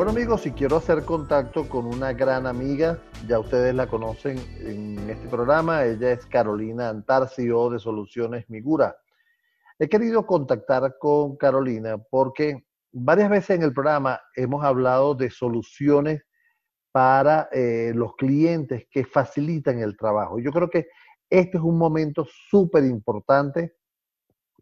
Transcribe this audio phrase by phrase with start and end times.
[0.00, 4.98] Bueno amigos, si quiero hacer contacto con una gran amiga, ya ustedes la conocen en
[5.10, 8.96] este programa, ella es Carolina Antar, CEO de Soluciones Migura.
[9.78, 16.22] He querido contactar con Carolina porque varias veces en el programa hemos hablado de soluciones
[16.92, 20.38] para eh, los clientes que facilitan el trabajo.
[20.38, 20.88] Yo creo que
[21.28, 23.74] este es un momento súper importante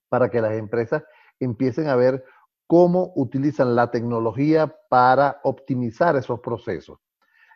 [0.09, 1.05] para que las empresas
[1.39, 2.25] empiecen a ver
[2.69, 6.99] cómo utilizan la tecnología para optimizar esos procesos.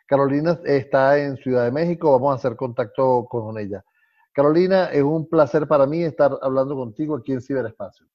[0.07, 3.85] Carolina está en Ciudad de México, vamos a hacer contacto con ella.
[4.33, 8.07] Carolina, es un placer para mí estar hablando contigo aquí en Ciberespacio.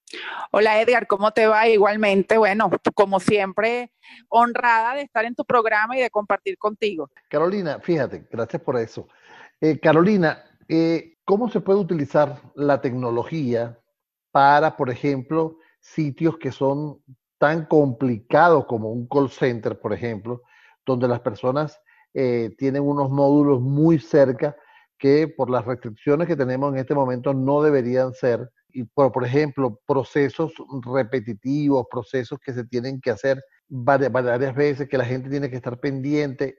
[0.50, 1.68] Hola Edgar, ¿cómo te va?
[1.68, 3.92] Igualmente, bueno, como siempre,
[4.28, 7.10] honrada de estar en tu programa y de compartir contigo.
[7.30, 9.06] Carolina, fíjate, gracias por eso.
[9.60, 13.78] Eh, Carolina, eh, ¿cómo se puede utilizar la tecnología
[14.32, 17.02] para, por ejemplo, sitios que son
[17.38, 20.42] tan complicados como un call center, por ejemplo,
[20.84, 21.80] donde las personas
[22.14, 24.56] eh, tienen unos módulos muy cerca
[24.98, 28.50] que por las restricciones que tenemos en este momento no deberían ser.
[28.70, 30.52] Y por, por ejemplo, procesos
[30.84, 35.56] repetitivos, procesos que se tienen que hacer varias, varias veces, que la gente tiene que
[35.56, 36.58] estar pendiente.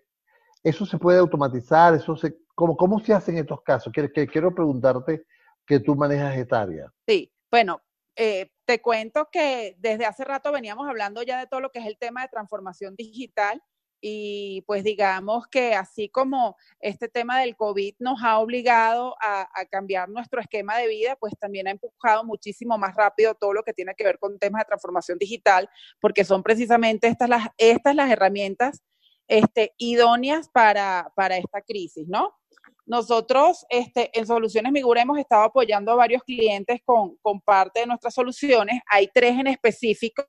[0.64, 3.92] Eso se puede automatizar, eso se, ¿cómo, cómo se hace en estos casos?
[3.94, 5.26] Quiero, quiero preguntarte
[5.66, 6.92] que tú manejas esta área.
[7.08, 7.82] Sí, bueno,
[8.22, 11.86] eh, te cuento que desde hace rato veníamos hablando ya de todo lo que es
[11.86, 13.64] el tema de transformación digital
[14.02, 20.10] y pues digamos que así como este tema del COVID nos ha obligado a, cambiar
[20.10, 23.96] nuestro esquema de vida, pues también ha empujado muchísimo más rápido todo lo que tiene
[23.96, 25.70] que ver con temas de transformación digital,
[26.02, 28.84] porque son precisamente estas las, estas las herramientas
[29.30, 32.39] este, idóneas para, para esta crisis, ¿no?
[32.90, 38.16] Nosotros este, en Soluciones Migura hemos estado apoyando a varios clientes con, parte de nuestras
[38.16, 38.82] soluciones.
[38.92, 40.24] Hay tres en específico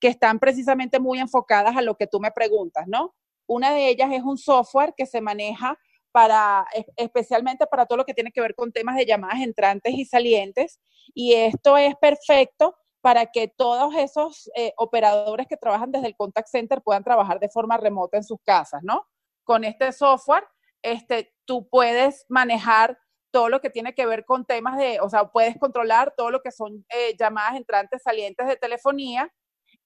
[0.00, 3.14] que están precisamente muy enfocadas a lo que tú me preguntas, ¿no?
[3.46, 5.78] Una de ellas es un software que se maneja
[6.10, 10.04] para, especialmente para todo lo que tiene que ver con temas de llamadas entrantes y
[10.04, 10.80] salientes.
[11.14, 16.48] Y esto es perfecto para que todos esos eh, operadores que trabajan desde el contact
[16.48, 19.06] center puedan trabajar de forma remota en sus casas, ¿no?
[19.44, 20.42] Con este software
[20.82, 22.98] este, tú puedes manejar
[23.30, 26.42] todo lo que tiene que ver con temas de, o sea, puedes controlar todo lo
[26.42, 29.32] que son eh, llamadas entrantes, salientes de telefonía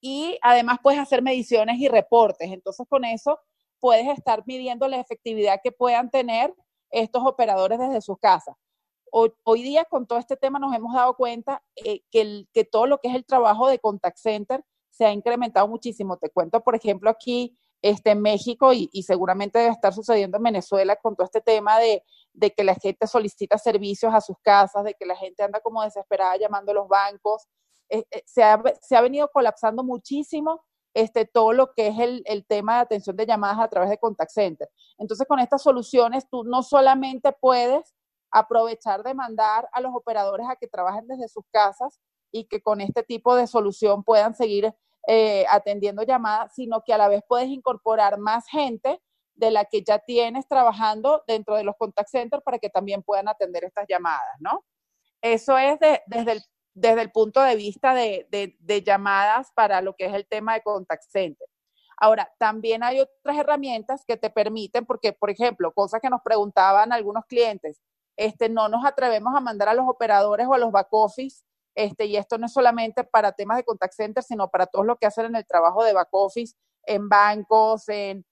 [0.01, 2.51] y además puedes hacer mediciones y reportes.
[2.51, 3.41] Entonces, con eso
[3.81, 6.55] puedes estar midiendo la efectividad que puedan tener
[6.91, 8.55] estos operadores desde sus casas.
[9.13, 12.99] Hoy, día, con todo este tema, nos hemos dado cuenta eh, que, que todo lo
[12.99, 16.17] que es el trabajo de contact center se ha incrementado muchísimo.
[16.17, 20.97] Te cuento, por ejemplo, aquí este, en México y, seguramente debe estar sucediendo en Venezuela
[20.97, 22.03] con todo este tema de,
[22.57, 26.37] que la gente solicita servicios a sus casas, de que la gente anda como desesperada
[26.37, 27.47] llamando a los bancos.
[27.89, 30.63] Eh, eh, se, ha, venido colapsando muchísimo
[30.95, 33.99] este, todo lo que es el, el, tema de atención de llamadas a través de
[33.99, 34.69] contact center.
[34.99, 37.95] Entonces, con estas soluciones, tú no solamente puedes
[38.31, 41.99] aprovechar de mandar a los operadores a que trabajen desde sus casas
[42.33, 44.73] y que con este tipo de solución puedan seguir
[45.07, 49.01] eh, atendiendo llamadas, sino que a la vez puedes incorporar más gente
[49.35, 53.27] de la que ya tienes trabajando dentro de los contact centers para que también puedan
[53.27, 54.65] atender estas llamadas, ¿no?
[55.23, 56.43] Eso es desde, el,
[56.75, 60.63] desde el punto de vista de, de, llamadas para lo que es el tema de
[60.63, 61.47] contact center.
[61.97, 66.93] Ahora, también hay otras herramientas que te permiten, porque, por ejemplo, cosas que nos preguntaban
[66.93, 67.81] algunos clientes,
[68.17, 71.43] este, no nos atrevemos a mandar a los operadores o a los back office
[71.75, 74.97] este, y esto no es solamente para temas de contact center, sino para todos lo
[74.97, 78.25] que hacen en el trabajo de back office, en bancos, en,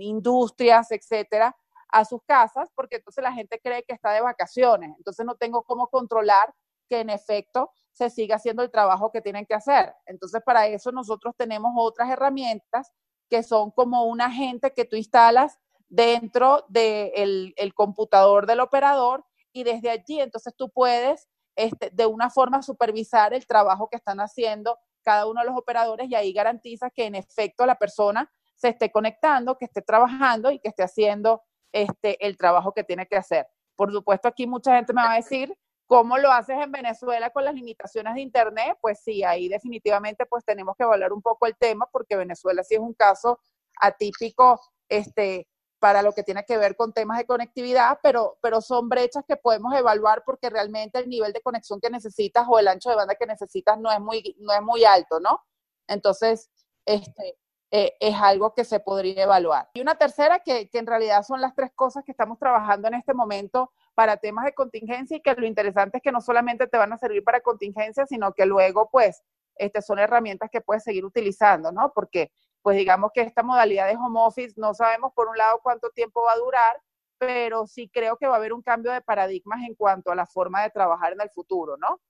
[0.00, 1.56] industrias, etcétera,
[1.88, 4.92] a sus casas, porque entonces la gente cree que está de vacaciones.
[4.96, 6.52] Entonces no tengo cómo controlar
[6.88, 9.94] que en efecto se siga haciendo el trabajo que tienen que hacer.
[10.06, 12.90] Entonces para eso nosotros tenemos otras herramientas
[13.28, 19.62] que son como un agente que tú instalas dentro del el computador del operador y
[19.62, 21.28] desde allí entonces tú puedes
[21.64, 26.08] este, de una forma supervisar el trabajo que están haciendo cada uno de los operadores
[26.08, 30.58] y ahí garantiza que en efecto la persona se esté conectando, que esté trabajando y
[30.58, 31.42] que esté haciendo
[31.72, 33.46] este, el trabajo que tiene que hacer.
[33.76, 35.56] Por supuesto, aquí mucha gente me va a decir,
[35.86, 38.76] ¿cómo lo haces en Venezuela con las limitaciones de Internet?
[38.80, 42.74] Pues sí, ahí definitivamente pues tenemos que evaluar un poco el tema porque Venezuela sí
[42.74, 43.38] es un caso
[43.80, 45.48] atípico este,
[45.80, 49.36] para lo que tiene que ver con temas de conectividad, pero, pero son brechas que
[49.36, 53.14] podemos evaluar porque realmente el nivel de conexión que necesitas o el ancho de banda
[53.14, 55.42] que necesitas no es muy, no es muy alto, ¿no?
[55.88, 56.50] Entonces,
[56.84, 57.38] este,
[57.70, 59.70] eh, es algo que se podría evaluar.
[59.72, 62.94] Y una tercera, que, que en realidad son las tres cosas que estamos trabajando en
[62.94, 66.76] este momento para temas de contingencia y que lo interesante es que no solamente te
[66.76, 69.22] van a servir para contingencia, sino que luego, pues,
[69.56, 71.92] este, son herramientas que puedes seguir utilizando, ¿no?
[71.94, 75.90] Porque pues digamos que esta modalidad de home office no sabemos por un lado cuánto
[75.90, 76.80] tiempo va a durar,
[77.18, 80.26] pero sí creo que va a haber un cambio de paradigmas en cuanto a la
[80.26, 82.00] forma de trabajar en el futuro, ¿no?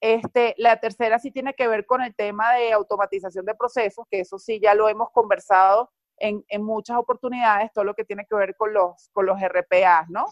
[0.00, 4.20] Este, la tercera sí tiene que ver con el tema de automatización de procesos, que
[4.20, 8.36] eso sí ya lo hemos conversado en, en muchas oportunidades, todo lo que tiene que
[8.36, 10.26] ver con los, con los RPAs, ¿no?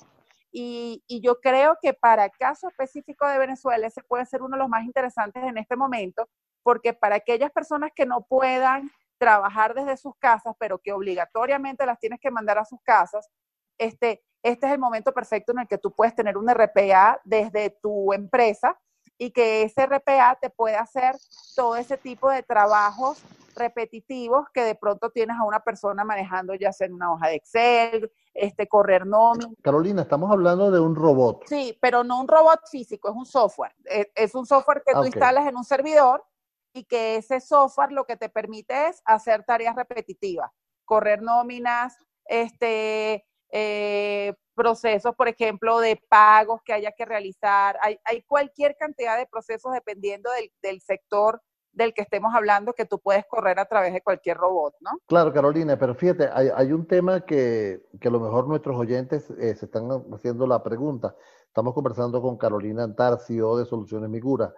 [0.50, 4.62] Y, y, yo creo que para caso específico de Venezuela ese puede ser uno de
[4.62, 6.28] los más interesantes en este momento,
[6.62, 11.98] porque para aquellas personas que no puedan trabajar desde sus casas, pero que obligatoriamente las
[11.98, 13.28] tienes que mandar a sus casas,
[13.78, 17.70] este, este es el momento perfecto en el que tú puedes tener un RPA desde
[17.70, 18.78] tu empresa
[19.18, 21.16] y que ese RPA te puede hacer
[21.54, 23.22] todo ese tipo de trabajos
[23.56, 27.36] repetitivos que de pronto tienes a una persona manejando ya sea en una hoja de
[27.36, 29.48] Excel, este correr nómina.
[29.62, 31.44] Carolina, estamos hablando de un robot.
[31.46, 33.74] Sí, pero no un robot físico, es un software.
[33.84, 35.08] Es, es un software que tú okay.
[35.08, 36.24] instalas en un servidor
[36.74, 40.50] y que ese software lo que te permite es hacer tareas repetitivas,
[40.84, 47.78] correr nóminas, este, eh, procesos, por ejemplo, de pagos que haya que realizar.
[47.80, 51.40] Hay, cualquier cantidad de procesos dependiendo del, del, sector
[51.72, 54.90] del que estemos hablando que tú puedes correr a través de cualquier robot, ¿no?
[55.06, 59.30] Claro, Carolina, pero fíjate, hay, hay un tema que, que, a lo mejor nuestros oyentes
[59.30, 61.14] eh, se están haciendo la pregunta.
[61.46, 64.52] Estamos conversando con Carolina Antar, CEO de Soluciones Migura,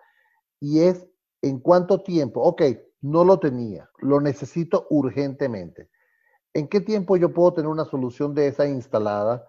[0.61, 1.07] y es
[1.43, 2.63] en cuánto tiempo, ok,
[3.03, 5.91] no lo tenía, lo necesito urgentemente.
[6.55, 9.47] ¿En qué tiempo yo puedo tener una solución de esa instalada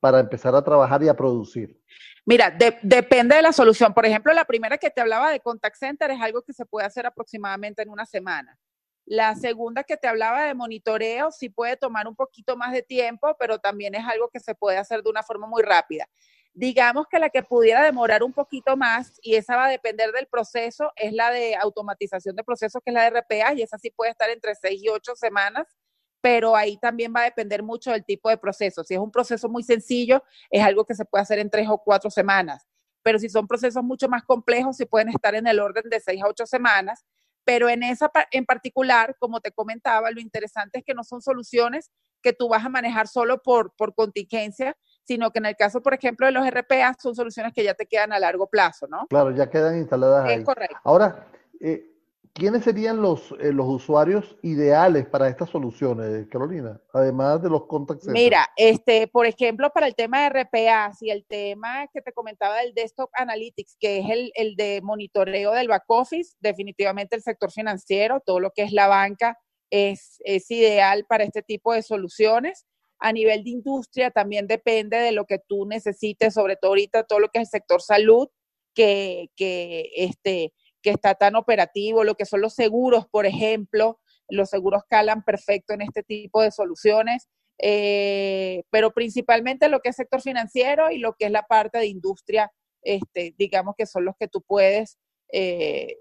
[0.00, 1.80] para empezar a trabajar y a producir?
[2.24, 3.94] Mira, de, depende de la solución.
[3.94, 6.86] Por ejemplo, la primera que te hablaba de contact center es algo que se puede
[6.86, 8.58] hacer aproximadamente en una semana.
[9.04, 13.34] La segunda que te hablaba de monitoreo sí puede tomar un poquito más de tiempo,
[13.38, 16.08] pero también es algo que se puede hacer de una forma muy rápida.
[16.54, 20.26] Digamos que la que pudiera demorar un poquito más, y esa va a depender del
[20.26, 23.90] proceso, es la de automatización de procesos, que es la de RPA, y esa sí
[23.90, 25.66] puede estar entre seis y ocho semanas,
[26.20, 28.84] pero ahí también va a depender mucho del tipo de proceso.
[28.84, 31.78] Si es un proceso muy sencillo, es algo que se puede hacer en tres o
[31.78, 32.68] cuatro semanas,
[33.02, 36.22] pero si son procesos mucho más complejos, sí pueden estar en el orden de seis
[36.22, 37.04] a ocho semanas,
[37.44, 41.90] pero en esa en particular, como te comentaba, lo interesante es que no son soluciones
[42.22, 45.94] que tú vas a manejar solo por, por contingencia, sino que en el caso, por
[45.94, 49.06] ejemplo, de los RPA, son soluciones que ya te quedan a largo plazo, ¿no?
[49.08, 50.44] Claro, ya quedan instaladas es ahí.
[50.44, 50.76] correcto.
[50.84, 51.26] Ahora,
[51.60, 51.90] eh,
[52.32, 56.80] ¿quiénes serían los, eh, los usuarios ideales para estas soluciones, Carolina?
[56.92, 58.22] Además de los contact centers.
[58.22, 62.58] Mira, este, por ejemplo, para el tema de RPA, y el tema que te comentaba
[62.58, 67.50] del Desktop Analytics, que es el, el de monitoreo del back office, definitivamente el sector
[67.50, 69.38] financiero, todo lo que es la banca,
[69.70, 72.66] es, es ideal para este tipo de soluciones
[73.02, 77.18] a nivel de industria también depende de lo que tú necesites, sobre todo ahorita todo
[77.18, 78.28] lo que es el sector salud,
[78.74, 84.48] que, que, este, que está tan operativo, lo que son los seguros, por ejemplo, los
[84.48, 87.28] seguros calan perfecto en este tipo de soluciones,
[87.58, 91.86] eh, pero principalmente lo que es sector financiero y lo que es la parte de
[91.86, 92.52] industria,
[92.82, 94.98] este, digamos que son los que tú puedes
[95.32, 95.96] eh,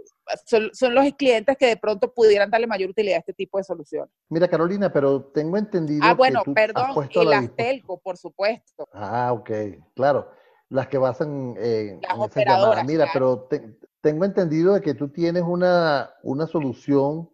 [0.45, 3.63] son, son, los clientes que de pronto pudieran darle mayor utilidad a este tipo de
[3.63, 4.13] soluciones.
[4.29, 6.01] Mira, Carolina, pero tengo entendido.
[6.03, 8.87] Ah, bueno, que tú perdón, y la las telco, por supuesto.
[8.93, 9.49] Ah, ok,
[9.95, 10.29] claro.
[10.69, 13.47] Las que basan eh, Las en operadoras, Mira, claro.
[13.49, 17.29] pero te, tengo entendido de que tú tienes una, una solución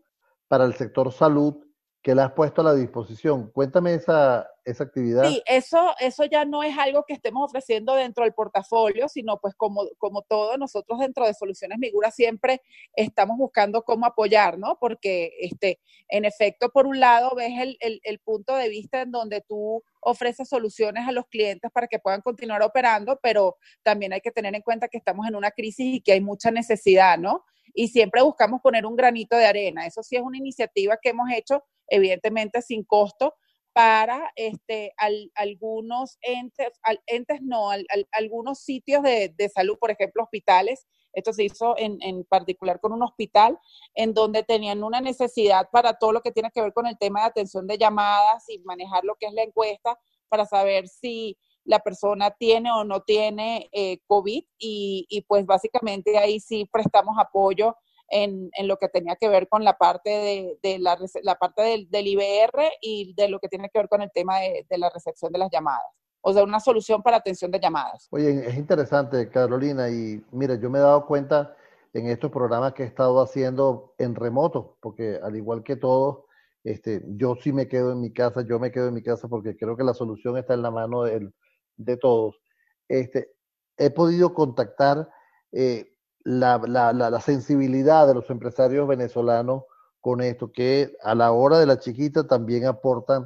[0.47, 1.66] para el sector salud
[2.07, 3.51] que la has puesto a la disposición.
[3.51, 5.25] Cuéntame esa, esa actividad.
[5.25, 9.55] Sí, eso, eso ya no es algo que estemos ofreciendo dentro del portafolio, sino pues
[9.55, 12.61] como, como todo, nosotros dentro de Soluciones Migura siempre
[12.93, 14.77] estamos buscando cómo apoyar, ¿no?
[14.79, 19.11] Porque este, en efecto, por un lado, ves el, el, el punto de vista en
[19.11, 24.21] donde tú ofreces soluciones a los clientes para que puedan continuar operando, pero también hay
[24.21, 27.43] que tener en cuenta que estamos en una crisis y que hay mucha necesidad, ¿no?
[27.73, 29.85] Y siempre buscamos poner un granito de arena.
[29.85, 33.35] Eso sí es una iniciativa que hemos hecho, evidentemente sin costo,
[33.73, 40.23] para este, al, algunos entes, al, entes no, al, algunos sitios de, salud, por ejemplo,
[40.23, 40.87] hospitales.
[41.13, 43.59] Esto se hizo en, en, particular con un hospital
[43.93, 47.21] en donde tenían una necesidad para todo lo que tiene que ver con el tema
[47.21, 49.95] de atención de llamadas y manejar lo que es la encuesta
[50.27, 56.39] para saber si la persona tiene o no tiene eh, COVID y, pues básicamente ahí
[56.39, 57.75] sí prestamos apoyo
[58.09, 61.61] en, en, lo que tenía que ver con la parte de, de la, la, parte
[61.61, 64.77] del, del, IBR y de lo que tiene que ver con el tema de, de,
[64.77, 65.85] la recepción de las llamadas.
[66.21, 68.07] O sea, una solución para atención de llamadas.
[68.11, 71.55] Oye, es interesante, Carolina, y mira, yo me he dado cuenta
[71.93, 76.25] en estos programas que he estado haciendo en remoto, porque al igual que todos,
[76.63, 79.55] este, yo sí me quedo en mi casa, yo me quedo en mi casa porque
[79.55, 81.29] creo que la solución está en la mano de,
[81.77, 82.41] de todos.
[82.87, 83.31] Este,
[83.77, 85.09] he podido contactar
[85.51, 85.93] eh,
[86.27, 89.63] la, la, la, la, sensibilidad de los empresarios venezolanos
[90.01, 93.25] con esto, que a la hora de la chiquita también aportan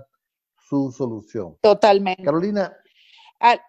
[0.56, 1.58] su solución.
[1.62, 2.24] Totalmente.
[2.24, 2.78] Carolina,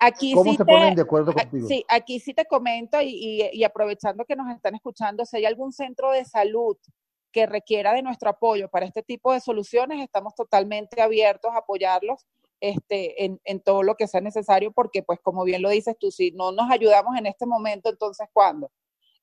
[0.01, 1.67] Aquí ¿Cómo se ponen de acuerdo contigo?
[1.67, 5.73] Sí, aquí sí te comento y, y, aprovechando que nos están escuchando, si hay algún
[5.73, 6.77] centro de salud
[7.33, 12.27] que requiera de nuestro apoyo para este tipo de soluciones, estamos totalmente abiertos a apoyarlos
[12.61, 16.11] este, en, en, todo lo que sea necesario, porque pues como bien lo dices tú,
[16.11, 18.71] si no nos ayudamos en este momento, entonces ¿cuándo?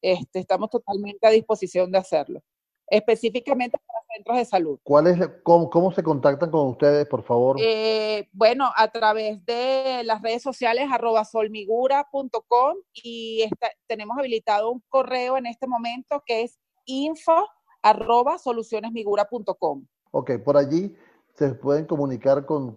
[0.01, 2.41] Este, estamos totalmente a disposición de hacerlo
[2.89, 4.79] específicamente para centros de salud.
[4.83, 7.57] ¿Cuál es, cómo, cómo se contactan con ustedes, por favor?
[7.59, 13.47] Eh, bueno, a través de las redes sociales arroba solmigura.com y
[13.87, 17.47] tenemos habilitado un correo en este momento que es info
[17.81, 19.85] arroba solucionesmigura.com.
[20.11, 20.95] Ok, por allí
[21.39, 22.75] se pueden comunicar con,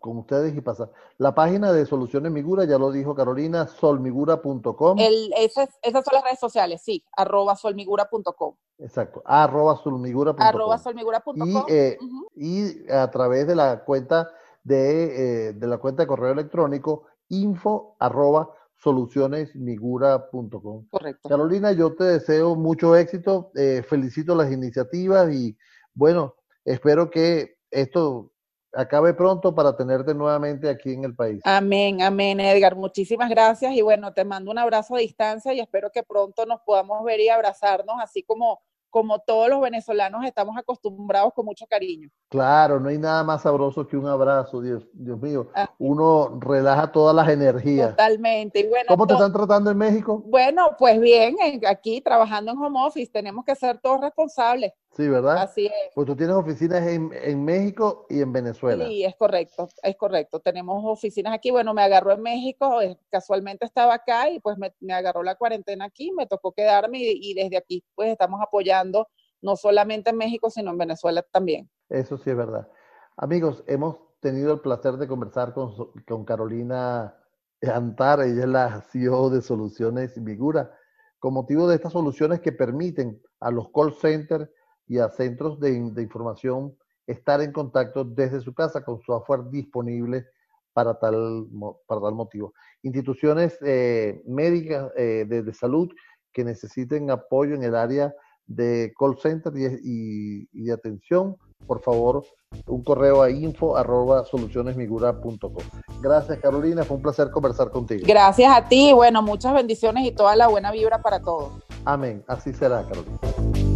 [0.00, 0.92] ustedes y pasar.
[1.18, 4.98] La página de Soluciones Migura, ya lo dijo Carolina, solmigura.com.
[5.36, 8.54] Esas, esas son las redes sociales, sí, arroba solmigura.com.
[8.78, 10.46] Exacto, arroba solmigura.com.
[10.46, 11.48] Arroba solmigura.com.
[11.48, 11.98] Y, eh,
[12.36, 14.30] y a través de la cuenta
[14.62, 20.86] de, eh, de la cuenta de correo electrónico info arroba solucionesmigura.com.
[20.88, 21.28] Correcto.
[21.28, 25.58] Carolina, yo te deseo mucho éxito, eh, felicito las iniciativas y
[25.94, 28.30] bueno, espero que esto
[28.72, 31.40] acabe pronto para tenerte nuevamente aquí en el país.
[31.44, 32.76] Amén, amén, Edgar.
[32.76, 36.60] Muchísimas gracias y bueno, te mando un abrazo a distancia y espero que pronto nos
[36.62, 38.60] podamos ver y abrazarnos, así como
[38.94, 42.08] como todos los venezolanos estamos acostumbrados con mucho cariño.
[42.28, 45.50] Claro, no hay nada más sabroso que un abrazo, Dios, Dios mío.
[45.78, 47.90] Uno relaja todas las energías.
[47.90, 48.60] Totalmente.
[48.60, 50.22] Y bueno, ¿Cómo te están tratando en México?
[50.24, 51.34] Bueno, pues bien,
[51.66, 54.72] aquí trabajando en home office, tenemos que ser todos responsables.
[54.96, 55.38] Sí, ¿verdad?
[55.38, 55.72] Así es.
[55.94, 58.86] Pues tú tienes oficinas en, en, México y en Venezuela.
[58.86, 60.38] Sí, es correcto, es correcto.
[60.38, 61.50] Tenemos oficinas aquí.
[61.50, 65.86] Bueno, me agarró en México, eh, casualmente estaba acá y pues me, agarró la cuarentena
[65.86, 69.08] aquí, me tocó quedarme y, desde aquí pues estamos apoyando
[69.42, 71.68] no solamente en México, sino en Venezuela también.
[71.88, 72.68] Eso sí es verdad.
[73.16, 75.74] Amigos, hemos tenido el placer de conversar con,
[76.06, 77.16] con Carolina
[77.62, 80.70] Antar, ella es la CEO de Soluciones Vigura,
[81.18, 84.48] con motivo de estas soluciones que permiten a los call centers
[84.86, 86.76] y a centros de, información
[87.06, 90.26] estar en contacto desde su casa con software disponible
[90.72, 91.46] para tal,
[91.86, 92.54] para tal motivo.
[92.82, 95.88] Instituciones eh, médicas eh, de, salud
[96.32, 98.14] que necesiten apoyo en el área
[98.46, 101.36] de call center y, de atención,
[101.66, 102.24] por favor,
[102.66, 105.62] un correo a info arroba solucionesmigura.com.
[106.02, 108.02] Gracias Carolina, fue un placer conversar contigo.
[108.06, 111.52] Gracias a ti, bueno, muchas bendiciones y toda la buena vibra para todos.
[111.84, 113.73] Amén, así será Carolina.